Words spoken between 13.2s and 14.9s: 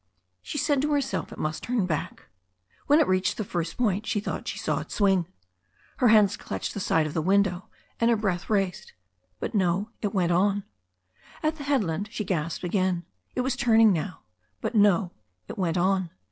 It was turning now. But